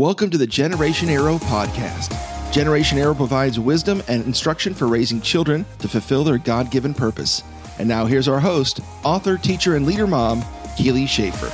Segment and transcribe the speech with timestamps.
[0.00, 2.10] Welcome to the Generation Arrow podcast.
[2.54, 7.42] Generation Arrow provides wisdom and instruction for raising children to fulfill their God given purpose.
[7.78, 10.42] And now here's our host, author, teacher, and leader mom,
[10.78, 11.48] Keely Schaefer.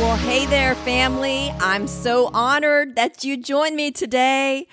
[0.00, 1.50] Well, hey there, family.
[1.60, 4.66] I'm so honored that you joined me today.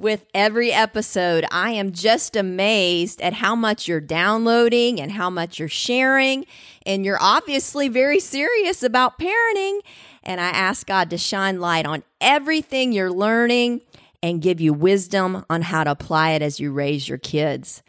[0.00, 5.58] With every episode, I am just amazed at how much you're downloading and how much
[5.58, 6.46] you're sharing.
[6.86, 9.80] And you're obviously very serious about parenting.
[10.22, 13.82] And I ask God to shine light on everything you're learning
[14.22, 17.82] and give you wisdom on how to apply it as you raise your kids.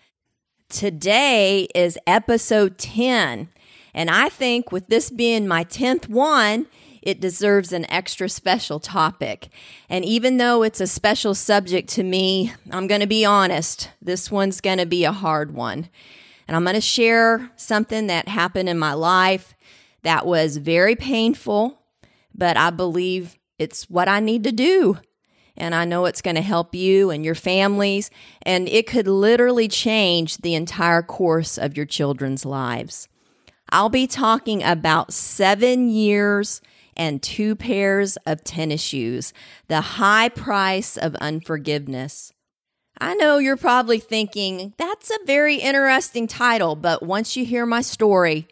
[0.67, 3.47] Today is episode 10.
[3.93, 6.67] And I think with this being my 10th one,
[7.01, 9.49] it deserves an extra special topic.
[9.89, 14.29] And even though it's a special subject to me, I'm going to be honest, this
[14.29, 15.89] one's going to be a hard one.
[16.47, 19.55] And I'm going to share something that happened in my life
[20.03, 21.81] that was very painful,
[22.35, 24.97] but I believe it's what I need to do.
[25.57, 28.09] And I know it's going to help you and your families,
[28.41, 33.07] and it could literally change the entire course of your children's lives.
[33.69, 36.61] I'll be talking about seven years
[36.95, 39.33] and two pairs of tennis shoes,
[39.67, 42.33] the high price of unforgiveness.
[42.99, 47.81] I know you're probably thinking, that's a very interesting title, but once you hear my
[47.81, 48.47] story,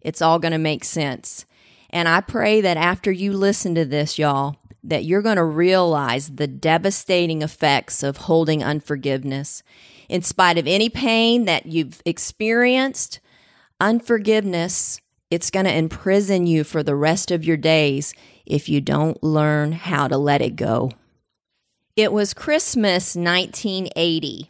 [0.00, 1.44] it's all going to make sense.
[1.90, 6.30] And I pray that after you listen to this, y'all, that you're going to realize
[6.30, 9.62] the devastating effects of holding unforgiveness.
[10.08, 13.20] In spite of any pain that you've experienced,
[13.80, 15.00] unforgiveness
[15.30, 18.14] it's going to imprison you for the rest of your days
[18.46, 20.90] if you don't learn how to let it go.
[21.96, 24.46] It was Christmas 1980,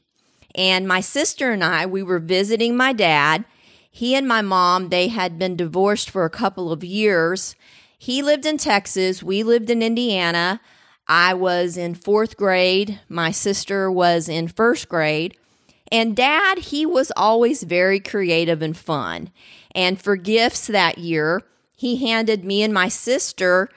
[0.54, 3.44] and my sister and I, we were visiting my dad.
[3.90, 7.56] He and my mom, they had been divorced for a couple of years.
[7.98, 10.60] He lived in Texas, we lived in Indiana.
[11.08, 15.36] I was in fourth grade, my sister was in first grade.
[15.90, 19.30] And dad, he was always very creative and fun.
[19.74, 21.42] And for gifts that year,
[21.76, 23.68] he handed me and my sister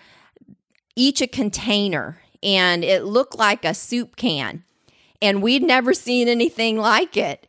[0.95, 4.63] each a container, and it looked like a soup can.
[5.21, 7.47] And we'd never seen anything like it.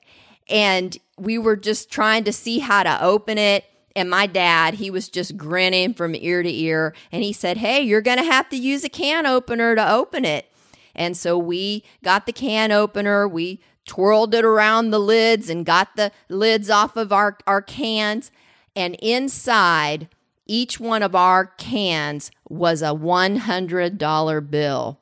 [0.48, 3.64] And we were just trying to see how to open it.
[3.96, 6.94] And my dad, he was just grinning from ear to ear.
[7.10, 10.24] And he said, Hey, you're going to have to use a can opener to open
[10.24, 10.50] it.
[10.94, 13.26] And so we got the can opener.
[13.26, 18.30] We twirled it around the lids and got the lids off of our, our cans.
[18.74, 20.08] And inside
[20.46, 25.00] each one of our cans was a $100 bill.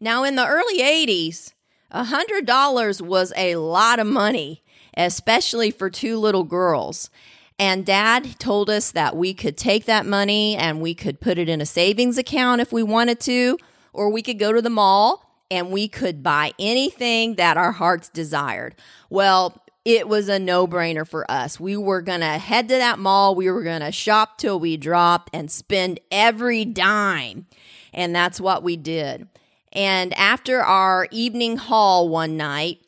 [0.00, 1.52] Now, in the early 80s,
[1.92, 4.62] $100 was a lot of money,
[4.96, 7.10] especially for two little girls.
[7.58, 11.48] And dad told us that we could take that money and we could put it
[11.48, 13.56] in a savings account if we wanted to,
[13.94, 18.08] or we could go to the mall and we could buy anything that our hearts
[18.08, 18.74] desired.
[19.10, 21.60] Well, it was a no brainer for us.
[21.60, 23.36] We were going to head to that mall.
[23.36, 27.46] We were going to shop till we dropped and spend every dime.
[27.92, 29.28] And that's what we did.
[29.72, 32.80] And after our evening haul one night,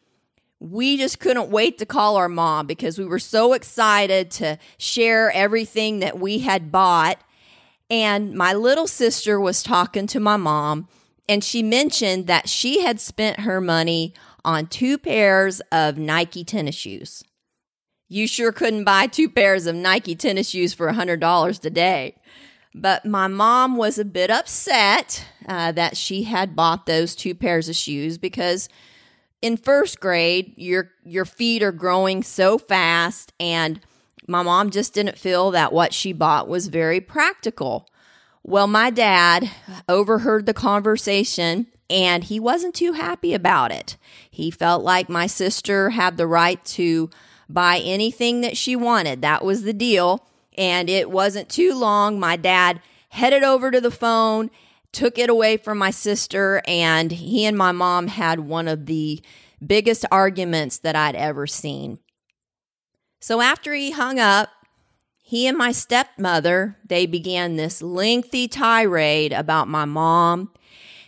[0.58, 5.30] we just couldn't wait to call our mom because we were so excited to share
[5.30, 7.20] everything that we had bought.
[7.88, 10.88] And my little sister was talking to my mom,
[11.28, 16.74] and she mentioned that she had spent her money on two pairs of Nike tennis
[16.74, 17.22] shoes.
[18.08, 22.16] You sure couldn't buy two pairs of Nike tennis shoes for $100 today.
[22.74, 27.68] But my mom was a bit upset uh, that she had bought those two pairs
[27.68, 28.68] of shoes because
[29.42, 33.80] in first grade, your your feet are growing so fast, and
[34.26, 37.88] my mom just didn't feel that what she bought was very practical.
[38.48, 39.50] Well, my dad
[39.90, 43.98] overheard the conversation and he wasn't too happy about it.
[44.30, 47.10] He felt like my sister had the right to
[47.46, 49.20] buy anything that she wanted.
[49.20, 50.26] That was the deal.
[50.56, 52.18] And it wasn't too long.
[52.18, 52.80] My dad
[53.10, 54.50] headed over to the phone,
[54.92, 59.20] took it away from my sister, and he and my mom had one of the
[59.64, 61.98] biggest arguments that I'd ever seen.
[63.20, 64.48] So after he hung up,
[65.28, 70.50] he and my stepmother, they began this lengthy tirade about my mom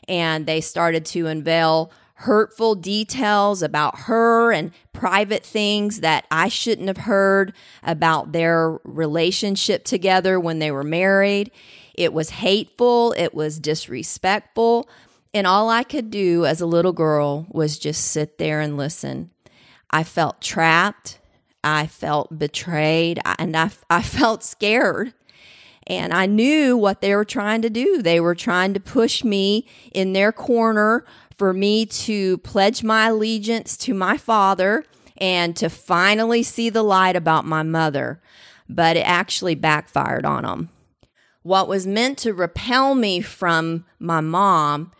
[0.06, 6.88] and they started to unveil hurtful details about her and private things that I shouldn't
[6.88, 11.50] have heard about their relationship together when they were married.
[11.94, 14.86] It was hateful, it was disrespectful,
[15.32, 19.30] and all I could do as a little girl was just sit there and listen.
[19.90, 21.19] I felt trapped.
[21.62, 25.12] I felt betrayed and I, I felt scared.
[25.86, 28.00] And I knew what they were trying to do.
[28.00, 31.04] They were trying to push me in their corner
[31.36, 34.84] for me to pledge my allegiance to my father
[35.16, 38.20] and to finally see the light about my mother.
[38.68, 40.68] But it actually backfired on them.
[41.42, 44.92] What was meant to repel me from my mom,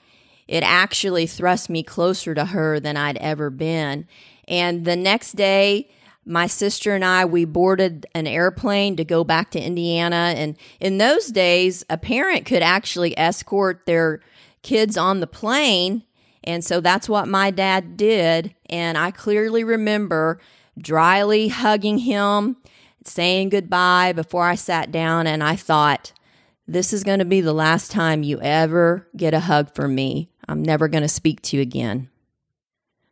[0.49, 4.09] it actually thrust me closer to her than I'd ever been.
[4.49, 5.89] And the next day,
[6.31, 10.33] my sister and I, we boarded an airplane to go back to Indiana.
[10.37, 14.21] And in those days, a parent could actually escort their
[14.63, 16.05] kids on the plane.
[16.45, 18.55] And so that's what my dad did.
[18.67, 20.41] And I clearly remember
[20.79, 22.57] dryly hugging him,
[23.05, 25.27] saying goodbye before I sat down.
[25.27, 26.13] And I thought,
[26.67, 30.31] this is going to be the last time you ever get a hug from me.
[30.47, 32.09] I'm never going to speak to you again.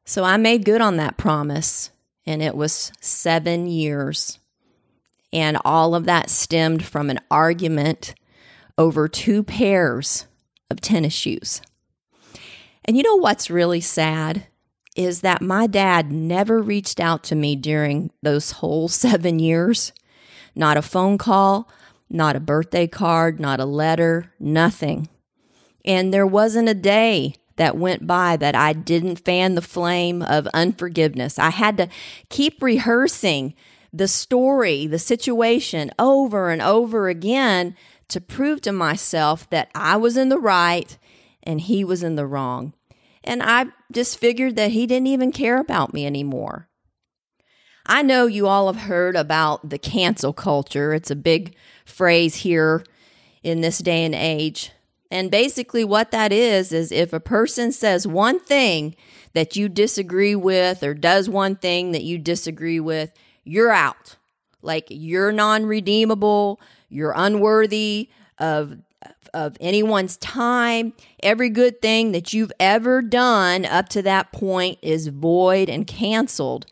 [0.04, 1.90] So I made good on that promise
[2.28, 4.38] and it was seven years.
[5.32, 8.14] And all of that stemmed from an argument
[8.76, 10.26] over two pairs
[10.70, 11.62] of tennis shoes.
[12.84, 14.46] And you know what's really sad
[14.94, 19.92] is that my dad never reached out to me during those whole seven years.
[20.54, 21.70] Not a phone call,
[22.10, 25.08] not a birthday card, not a letter, nothing.
[25.82, 30.46] And there wasn't a day that went by that I didn't fan the flame of
[30.54, 31.38] unforgiveness.
[31.38, 31.88] I had to
[32.30, 33.54] keep rehearsing
[33.92, 37.76] the story, the situation over and over again
[38.08, 40.96] to prove to myself that I was in the right
[41.42, 42.74] and he was in the wrong.
[43.24, 46.68] And I just figured that he didn't even care about me anymore.
[47.86, 50.92] I know you all have heard about the cancel culture.
[50.92, 52.84] It's a big phrase here
[53.42, 54.72] in this day and age.
[55.10, 58.94] And basically, what that is, is if a person says one thing
[59.32, 63.12] that you disagree with or does one thing that you disagree with,
[63.44, 64.16] you're out.
[64.60, 66.60] Like you're non redeemable,
[66.90, 68.78] you're unworthy of,
[69.32, 70.92] of anyone's time.
[71.22, 76.66] Every good thing that you've ever done up to that point is void and canceled.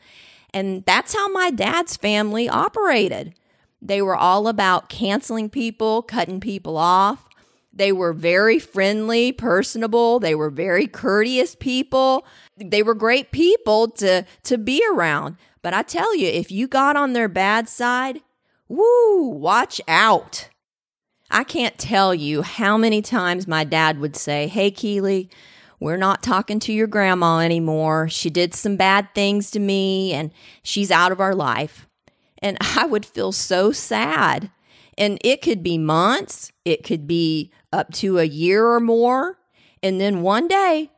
[0.52, 3.34] And that's how my dad's family operated.
[3.80, 7.26] They were all about canceling people, cutting people off
[7.76, 10.18] they were very friendly, personable.
[10.18, 12.26] They were very courteous people.
[12.56, 15.36] They were great people to, to be around.
[15.60, 18.22] But I tell you, if you got on their bad side,
[18.66, 20.48] woo, watch out.
[21.30, 25.28] I can't tell you how many times my dad would say, Hey, Keely,
[25.78, 28.08] we're not talking to your grandma anymore.
[28.08, 30.30] She did some bad things to me and
[30.62, 31.86] she's out of our life.
[32.38, 34.50] And I would feel so sad.
[34.98, 39.38] And it could be months, it could be up to a year or more.
[39.82, 40.90] And then one day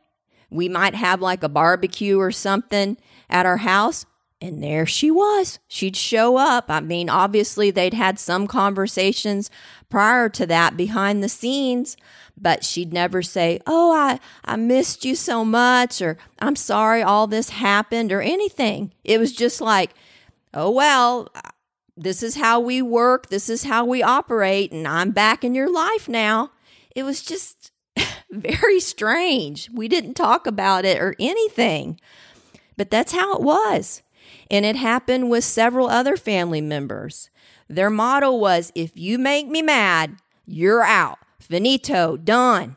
[0.49, 2.97] we might have like a barbecue or something
[3.29, 4.05] at our house.
[4.41, 5.59] And there she was.
[5.67, 6.65] She'd show up.
[6.69, 9.51] I mean, obviously, they'd had some conversations
[9.89, 11.97] prior to that behind the scenes,
[12.37, 17.27] but she'd never say, Oh, I, I missed you so much, or I'm sorry all
[17.27, 18.93] this happened, or anything.
[19.03, 19.93] It was just like,
[20.53, 21.27] Oh, well,
[22.01, 25.71] this is how we work, this is how we operate, and I'm back in your
[25.71, 26.51] life now
[26.95, 27.71] it was just
[28.29, 29.69] very strange.
[29.73, 31.99] We didn't talk about it or anything,
[32.77, 34.01] but that's how it was.
[34.51, 37.29] And it happened with several other family members.
[37.67, 41.19] Their motto was if you make me mad, you're out.
[41.39, 42.75] Finito, done.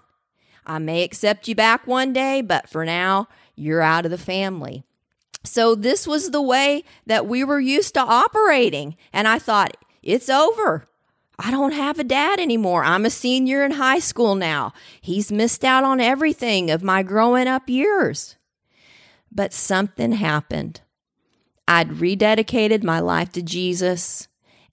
[0.65, 3.27] I may accept you back one day, but for now,
[3.57, 4.85] you're out of the family.
[5.45, 8.97] So, this was the way that we were used to operating.
[9.13, 10.87] And I thought, it's over.
[11.39, 12.85] I don't have a dad anymore.
[12.85, 14.73] I'm a senior in high school now.
[15.01, 18.37] He's missed out on everything of my growing up years.
[19.31, 20.83] But something happened.
[21.67, 24.29] I'd rededicated my life to Jesus,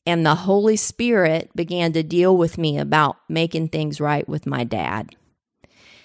[0.06, 4.64] and the Holy Spirit began to deal with me about making things right with my
[4.64, 5.16] dad.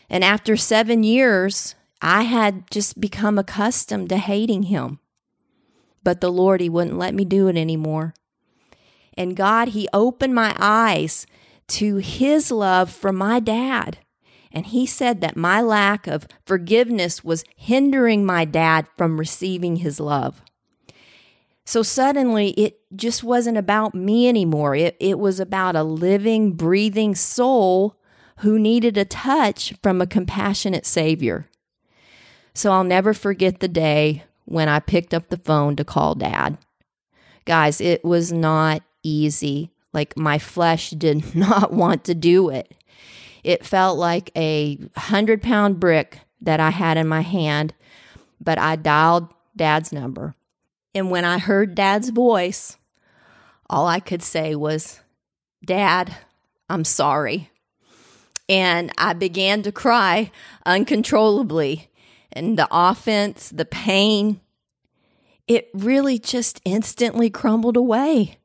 [0.09, 1.75] And after seven years,
[2.05, 4.99] I had just become accustomed to hating him.
[6.03, 8.13] But the Lord, He wouldn't let me do it anymore.
[9.17, 11.27] And God, He opened my eyes
[11.69, 13.99] to His love for my dad.
[14.53, 19.99] And He said that my lack of forgiveness was hindering my dad from receiving His
[19.99, 20.43] love.
[21.65, 24.77] So suddenly, it just wasn't about me anymore.
[24.77, 27.99] It, it was about a living, breathing soul
[28.41, 31.49] who needed a touch from a compassionate Savior.
[32.55, 36.59] So I'll never forget the day when I picked up the phone to call dad.
[37.45, 39.71] Guys, it was not easy.
[39.93, 42.75] Like my flesh did not want to do it.
[43.43, 47.75] It felt like a hundred pound brick that I had in my hand,
[48.41, 50.35] but I dialed dad's number
[50.95, 52.77] And when I heard Dad's voice,
[53.69, 55.01] all I could say was,
[55.65, 56.17] Dad,
[56.69, 57.51] I'm sorry.
[58.49, 60.31] And I began to cry
[60.67, 61.91] uncontrollably.
[62.35, 64.41] And the offense, the pain,
[65.47, 68.39] it really just instantly crumbled away.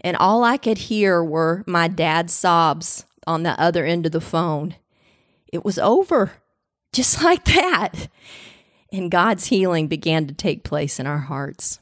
[0.00, 4.20] And all I could hear were my dad's sobs on the other end of the
[4.20, 4.74] phone.
[5.52, 6.32] It was over,
[6.92, 8.08] just like that.
[8.92, 11.78] And God's healing began to take place in our hearts.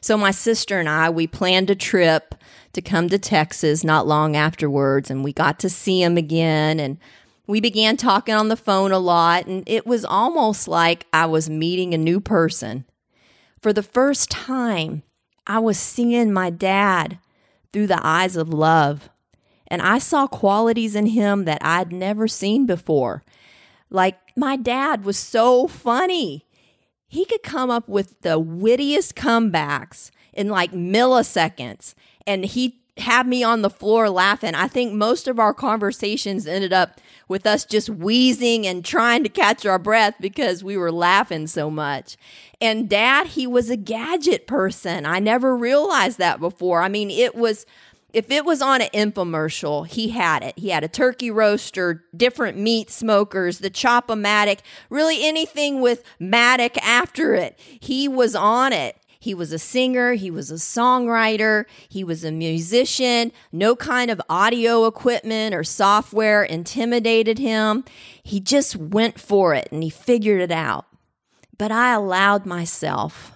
[0.00, 2.34] So, my sister and I, we planned a trip
[2.74, 6.78] to come to Texas not long afterwards, and we got to see him again.
[6.78, 6.98] And
[7.46, 11.48] we began talking on the phone a lot, and it was almost like I was
[11.48, 12.84] meeting a new person.
[13.60, 15.02] For the first time,
[15.46, 17.18] I was seeing my dad
[17.72, 19.10] through the eyes of love.
[19.68, 23.24] And I saw qualities in him that I'd never seen before.
[23.90, 26.46] Like, my dad was so funny.
[27.08, 31.94] He could come up with the wittiest comebacks in like milliseconds.
[32.26, 34.54] And he had me on the floor laughing.
[34.54, 39.28] I think most of our conversations ended up with us just wheezing and trying to
[39.28, 42.16] catch our breath because we were laughing so much.
[42.60, 45.04] And dad, he was a gadget person.
[45.04, 46.82] I never realized that before.
[46.82, 47.66] I mean, it was
[48.12, 50.58] if it was on an infomercial, he had it.
[50.58, 57.34] He had a turkey roaster, different meat smokers, the Chop-O-Matic, really anything with Matic after
[57.34, 57.58] it.
[57.58, 58.96] He was on it.
[59.26, 63.32] He was a singer, he was a songwriter, he was a musician.
[63.50, 67.84] No kind of audio equipment or software intimidated him.
[68.22, 70.86] He just went for it and he figured it out.
[71.58, 73.32] But I allowed myself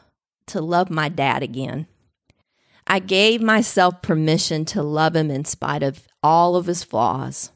[0.46, 1.88] to love my dad again.
[2.86, 7.50] I gave myself permission to love him in spite of all of his flaws.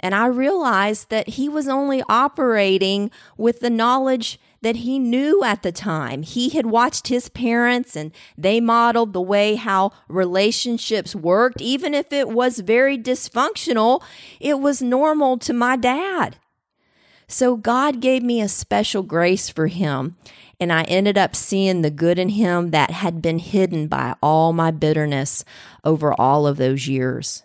[0.00, 5.62] And I realized that he was only operating with the knowledge that he knew at
[5.62, 6.22] the time.
[6.22, 11.60] He had watched his parents and they modeled the way how relationships worked.
[11.60, 14.02] Even if it was very dysfunctional,
[14.38, 16.36] it was normal to my dad.
[17.26, 20.16] So God gave me a special grace for him.
[20.58, 24.52] And I ended up seeing the good in him that had been hidden by all
[24.52, 25.42] my bitterness
[25.84, 27.44] over all of those years.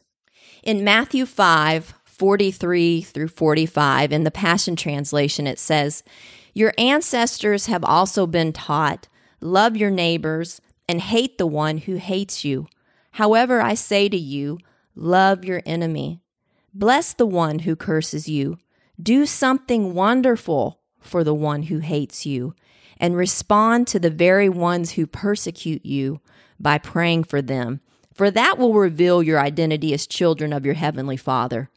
[0.63, 6.03] In Matthew 5, 43 through 45, in the Passion Translation, it says,
[6.57, 9.09] Your ancestors have also been taught,
[9.41, 12.67] love your neighbors and hate the one who hates you.
[13.11, 14.59] However, I say to you,
[14.95, 16.21] love your enemy.
[16.73, 18.57] Bless the one who curses you.
[19.01, 22.55] Do something wonderful for the one who hates you,
[22.97, 26.21] and respond to the very ones who persecute you
[26.57, 27.81] by praying for them,
[28.13, 31.69] for that will reveal your identity as children of your heavenly Father.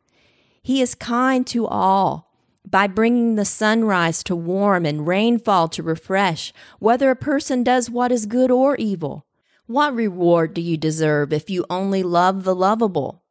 [0.62, 2.27] He is kind to all
[2.70, 8.12] by bringing the sunrise to warm and rainfall to refresh, whether a person does what
[8.12, 9.26] is good or evil.
[9.66, 13.22] What reward do you deserve if you only love the lovable?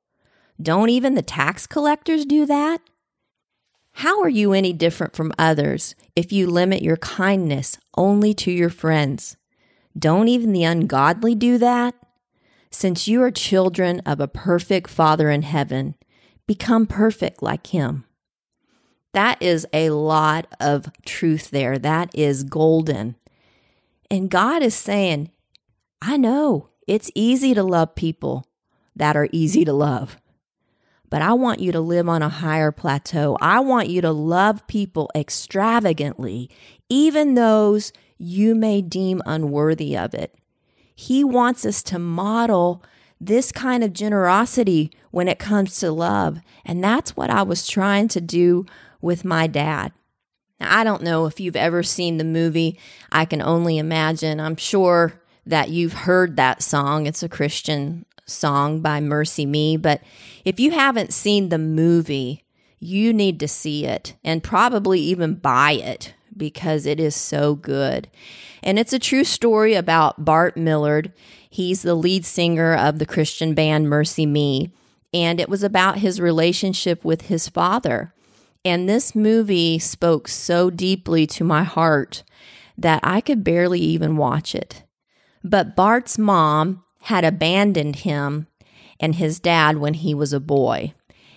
[0.62, 2.82] Don't even the tax collectors do that?
[3.94, 8.70] How are you any different from others if you limit your kindness only to your
[8.70, 9.38] friends?
[9.98, 11.96] Don't even the ungodly do that?
[12.70, 15.96] Since you are children of a perfect Father in heaven,
[16.46, 18.07] become perfect like Him.
[19.18, 21.80] That is a lot of truth there.
[21.80, 23.16] That is golden.
[24.12, 25.32] And God is saying,
[26.00, 28.46] I know it's easy to love people
[28.96, 30.18] that are easy to love
[31.10, 33.38] but I want you to live on a higher plateau.
[33.40, 36.50] I want you to love people extravagantly,
[36.90, 40.36] even those you may deem unworthy of it.
[40.96, 42.84] He wants us to model
[43.22, 46.40] this kind of generosity when it comes to love.
[46.66, 48.66] And that's what I was trying to do
[49.08, 49.92] with my dad.
[50.60, 52.80] Now, I don't know if you've ever seen the movie.
[53.12, 54.40] I can only imagine.
[54.40, 57.08] I'm sure that you've heard that song.
[57.08, 59.82] It's a Christian song by MercyMe.
[59.82, 60.02] But
[60.46, 62.44] if you haven't seen the movie,
[62.80, 68.10] you need to see it and probably even buy it because it is so good.
[68.62, 71.14] And it's a true story about Bart Millard.
[71.50, 74.72] He's the lead singer of the Christian band MercyMe.
[75.14, 78.14] And it was about his relationship with his father.
[78.68, 82.24] And this movie spoke so deeply to my heart
[82.78, 84.84] that I could barely even watch it.
[85.42, 88.48] But Bart's mom had abandoned him
[89.00, 90.94] and his dad when he was a boy.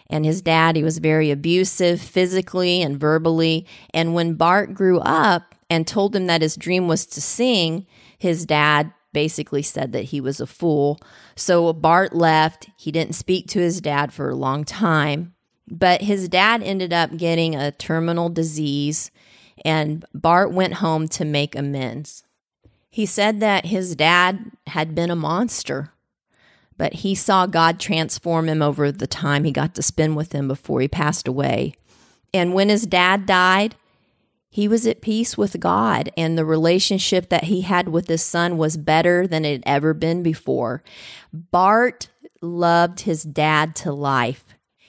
[0.08, 3.64] And his dad, he was very abusive physically and verbally.
[3.94, 7.86] And when Bart grew up and told him that his dream was to sing,
[8.18, 10.98] his dad basically said that he was a fool.
[11.36, 12.70] So Bart left.
[12.76, 15.34] He didn't speak to his dad for a long time.
[15.70, 19.10] But his dad ended up getting a terminal disease,
[19.64, 22.24] and Bart went home to make amends.
[22.90, 25.92] He said that his dad had been a monster,
[26.76, 30.48] but he saw God transform him over the time he got to spend with him
[30.48, 31.74] before he passed away.
[32.34, 33.76] And when his dad died,
[34.48, 38.58] he was at peace with God, and the relationship that he had with his son
[38.58, 40.82] was better than it had ever been before.
[41.32, 42.08] Bart
[42.42, 44.44] loved his dad to life.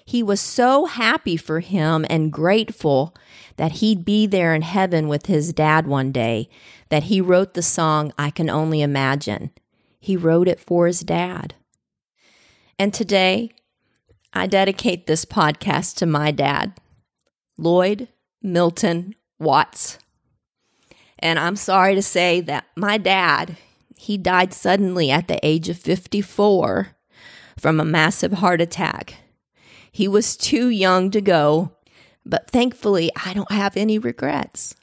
[0.05, 3.15] He was so happy for him and grateful
[3.57, 6.49] that he'd be there in heaven with his dad one day
[6.89, 9.51] that he wrote the song I Can Only Imagine.
[9.99, 11.55] He wrote it for his dad.
[12.79, 13.51] And today,
[14.33, 16.73] I dedicate this podcast to my dad,
[17.57, 18.07] Lloyd
[18.41, 19.99] Milton Watts.
[21.19, 23.57] And I'm sorry to say that my dad,
[23.95, 26.95] he died suddenly at the age of 54
[27.57, 29.15] from a massive heart attack.
[29.91, 31.71] He was too young to go,
[32.25, 34.75] but thankfully, I don't have any regrets.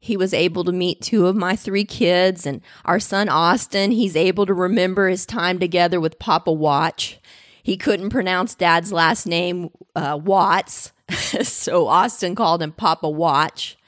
[0.00, 4.16] He was able to meet two of my three kids, and our son Austin, he's
[4.16, 7.18] able to remember his time together with Papa Watch.
[7.62, 10.92] He couldn't pronounce dad's last name, uh, Watts,
[11.42, 13.78] so Austin called him Papa Watch.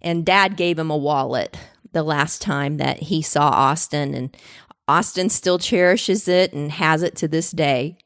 [0.00, 1.56] And dad gave him a wallet
[1.92, 4.36] the last time that he saw Austin, and
[4.88, 7.96] Austin still cherishes it and has it to this day.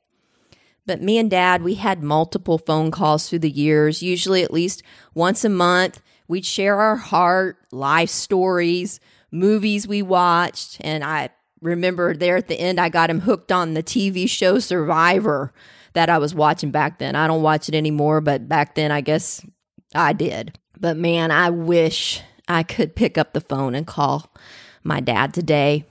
[0.86, 4.82] But me and dad, we had multiple phone calls through the years, usually at least
[5.14, 6.00] once a month
[6.32, 10.78] We'd share our heart, life stories, movies we watched.
[10.80, 11.28] And I
[11.60, 15.52] remember there at the end, I got him hooked on the TV show Survivor
[15.92, 17.16] that I was watching back then.
[17.16, 19.44] I don't watch it anymore, but back then I guess
[19.94, 20.58] I did.
[20.80, 24.32] But man, I wish I could pick up the phone and call
[24.82, 25.84] my dad today.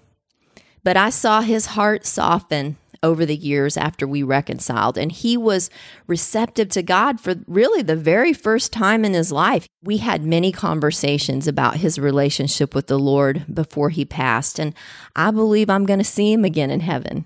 [0.84, 4.98] But I saw his heart soften over the years after we reconciled.
[4.98, 5.70] And he was
[6.08, 9.68] receptive to God for really the very first time in his life.
[9.84, 14.60] We had many conversations about his relationship with the Lord before he passed.
[14.60, 14.76] And
[15.16, 17.26] I believe I'm going to see him again in heaven.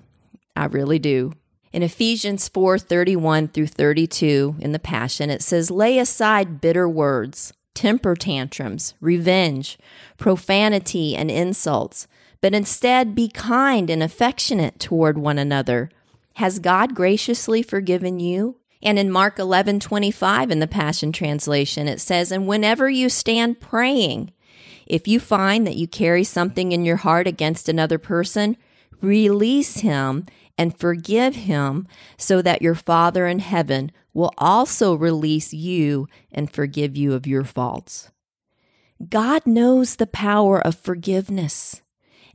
[0.56, 1.34] I really do.
[1.74, 7.52] In Ephesians 4 31 through 32 in the Passion, it says, Lay aside bitter words,
[7.74, 9.78] temper tantrums, revenge,
[10.18, 12.08] profanity, and insults
[12.42, 15.90] but instead be kind and affectionate toward one another.
[16.36, 18.58] Has God graciously forgiven you?
[18.84, 23.60] And in Mark 11 25 in the Passion Translation, it says, And whenever you stand
[23.60, 24.32] praying,
[24.86, 28.58] if you find that you carry something in your heart against another person,
[29.02, 30.26] release him
[30.58, 36.96] and forgive him so that your Father in heaven will also release you and forgive
[36.96, 38.12] you of your faults.
[39.10, 41.82] God knows the power of forgiveness.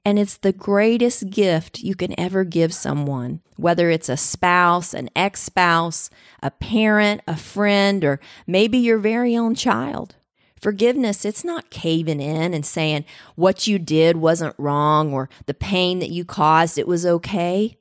[0.04, 5.10] And it's the greatest gift you can ever give someone, whether it's a spouse, an
[5.14, 6.08] ex spouse,
[6.42, 10.16] a parent, a friend, or maybe your very own child.
[10.60, 15.98] Forgiveness, it's not caving in and saying what you did wasn't wrong or the pain
[16.00, 17.76] that you caused, it was okay.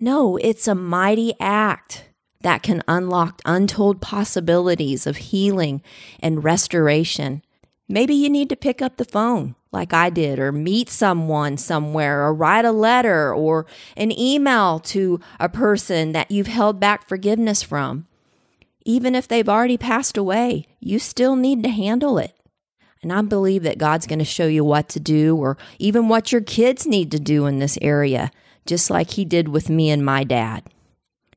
[0.00, 2.08] No, it's a mighty act
[2.40, 5.82] that can unlock untold possibilities of healing
[6.20, 7.42] and restoration.
[7.88, 12.22] Maybe you need to pick up the phone like I did, or meet someone somewhere,
[12.24, 17.62] or write a letter or an email to a person that you've held back forgiveness
[17.62, 18.06] from.
[18.84, 22.34] Even if they've already passed away, you still need to handle it.
[23.02, 26.32] And I believe that God's going to show you what to do, or even what
[26.32, 28.30] your kids need to do in this area,
[28.66, 30.64] just like He did with me and my dad.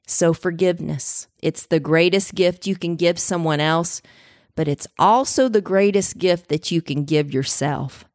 [0.08, 1.28] So, forgiveness.
[1.42, 4.02] It's the greatest gift you can give someone else,
[4.56, 8.06] but it's also the greatest gift that you can give yourself.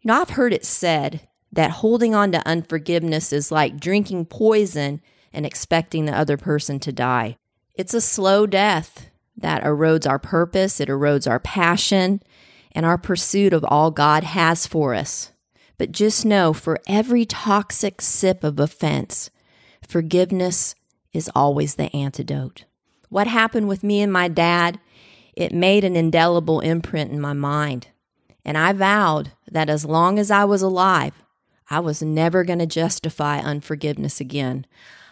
[0.00, 5.00] You know, I've heard it said that holding on to unforgiveness is like drinking poison
[5.32, 7.36] and expecting the other person to die.
[7.74, 12.22] It's a slow death that erodes our purpose, it erodes our passion,
[12.72, 15.32] and our pursuit of all God has for us.
[15.78, 19.30] But just know for every toxic sip of offense,
[19.86, 20.74] forgiveness
[21.12, 22.64] is always the antidote.
[23.08, 24.80] What happened with me and my dad,
[25.38, 27.86] it made an indelible imprint in my mind.
[28.44, 31.22] And I vowed that as long as I was alive,
[31.70, 34.66] I was never going to justify unforgiveness again.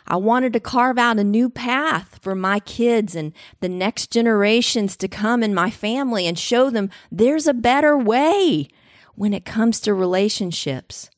[0.05, 4.97] I wanted to carve out a new path for my kids and the next generations
[4.97, 8.67] to come in my family and show them there's a better way
[9.15, 11.09] when it comes to relationships.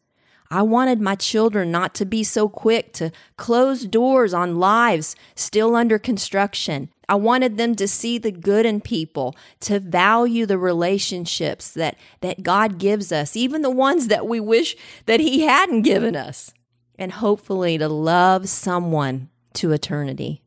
[0.50, 5.74] I wanted my children not to be so quick to close doors on lives still
[5.74, 6.90] under construction.
[7.08, 12.42] I wanted them to see the good in people, to value the relationships that, that
[12.42, 16.52] God gives us, even the ones that we wish that He hadn't given us,
[16.98, 20.42] and hopefully to love someone to eternity.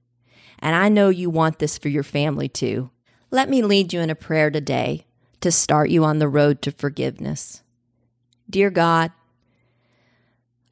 [0.59, 2.91] And I know you want this for your family too.
[3.31, 5.05] Let me lead you in a prayer today
[5.39, 7.63] to start you on the road to forgiveness.
[8.49, 9.11] Dear God,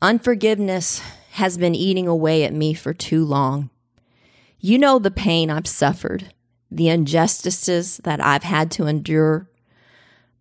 [0.01, 3.69] unforgiveness has been eating away at me for too long.
[4.61, 6.33] You know the pain I've suffered,
[6.69, 9.49] the injustices that I've had to endure,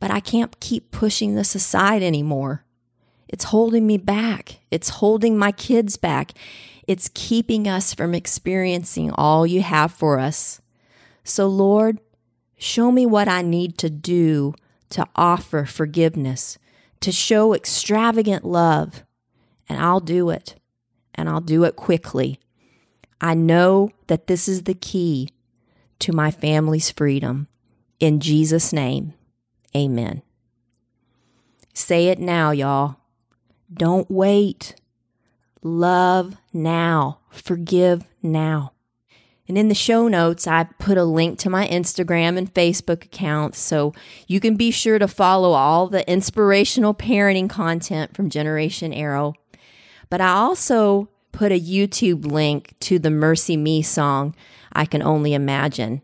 [0.01, 2.65] but I can't keep pushing this aside anymore.
[3.29, 4.59] It's holding me back.
[4.73, 6.33] It's holding my kids back.
[6.89, 10.61] It's keeping us from experiencing all you have for us.
[11.23, 12.01] So, Lord,
[12.57, 14.55] show me what I need to do
[14.91, 16.59] to offer forgiveness,
[17.01, 19.05] to show extravagant love,
[19.69, 20.57] and I'll do it.
[21.15, 22.41] And I'll do it quickly.
[23.21, 25.31] I know that this is the key
[26.01, 27.49] to my family's freedom.
[27.99, 29.15] In Jesus' name,
[29.77, 30.23] amen.
[31.75, 32.97] Say it now, y'all.
[33.73, 34.77] Don't wait.
[35.63, 37.19] Love now.
[37.31, 38.73] Forgive now.
[39.49, 43.59] And in the show notes, I put a link to my Instagram and Facebook accounts
[43.59, 43.95] so
[44.27, 49.35] you can be sure to follow all the inspirational parenting content from Generation Arrow.
[50.11, 54.35] But I also put a YouTube link to the MercyMe song,
[54.73, 56.03] I Can Only Imagine.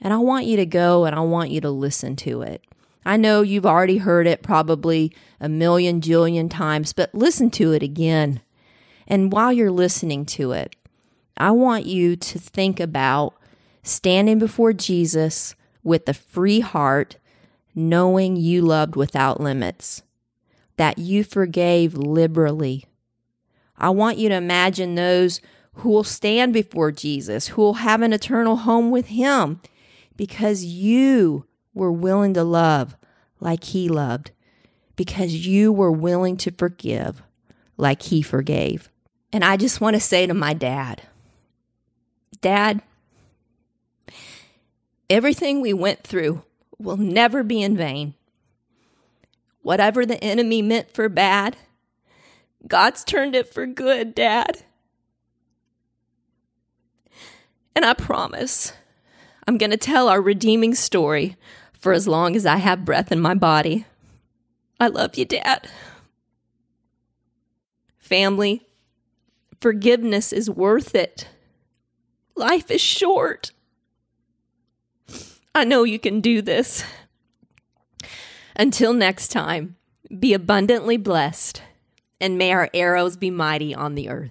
[0.00, 2.62] And I want you to go and I want you to listen to it.
[3.06, 7.82] I know you've already heard it probably a million jillion times, but listen to it
[7.82, 8.40] again.
[9.06, 10.74] And while you're listening to it,
[11.36, 13.34] I want you to think about
[13.82, 17.18] standing before Jesus with a free heart,
[17.74, 20.02] knowing you loved without limits,
[20.76, 22.86] that you forgave liberally.
[23.76, 25.40] I want you to imagine those
[25.74, 29.60] who will stand before Jesus, who will have an eternal home with Him,
[30.16, 32.96] because you were willing to love
[33.40, 34.30] like he loved,
[34.96, 37.22] because you were willing to forgive
[37.76, 38.88] like he forgave.
[39.32, 41.02] And I just want to say to my dad,
[42.40, 42.80] Dad,
[45.10, 46.42] everything we went through
[46.78, 48.14] will never be in vain.
[49.62, 51.56] Whatever the enemy meant for bad,
[52.66, 54.62] God's turned it for good, Dad.
[57.76, 58.72] And I promise
[59.46, 61.36] I'm going to tell our redeeming story
[61.72, 63.84] for as long as I have breath in my body.
[64.80, 65.68] I love you, Dad.
[67.98, 68.62] Family,
[69.60, 71.28] forgiveness is worth it.
[72.36, 73.50] Life is short.
[75.54, 76.84] I know you can do this.
[78.56, 79.76] Until next time,
[80.18, 81.62] be abundantly blessed,
[82.20, 84.30] and may our arrows be mighty on the earth.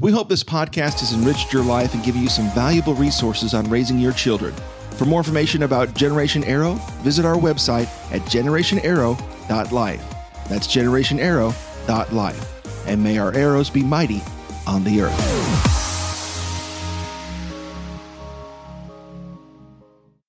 [0.00, 3.68] We hope this podcast has enriched your life and given you some valuable resources on
[3.68, 4.54] raising your children.
[4.92, 10.14] For more information about Generation Arrow, visit our website at generationarrow.life.
[10.48, 12.86] That's generationarrow.life.
[12.86, 14.22] And may our arrows be mighty
[14.66, 15.69] on the earth.